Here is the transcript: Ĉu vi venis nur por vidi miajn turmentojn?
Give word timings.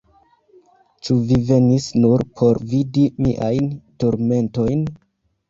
Ĉu 1.07 1.17
vi 1.31 1.37
venis 1.49 1.89
nur 2.05 2.23
por 2.41 2.61
vidi 2.73 3.05
miajn 3.27 3.71
turmentojn? 4.01 4.85